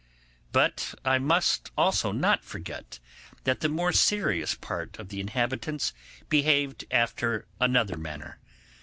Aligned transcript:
But 0.51 0.95
I 1.05 1.19
must 1.19 1.69
also 1.77 2.11
not 2.11 2.43
forget 2.43 2.97
that 3.43 3.59
the 3.59 3.69
more 3.69 3.91
serious 3.93 4.55
part 4.55 4.97
of 4.97 5.09
the 5.09 5.21
inhabitants 5.21 5.93
behaved 6.27 6.85
after 6.89 7.45
another 7.59 7.97
manner. 7.97 8.39